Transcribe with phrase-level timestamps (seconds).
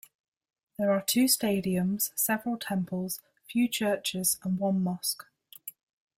[0.79, 5.27] There are two stadiums, several temples, few churches and one mosque.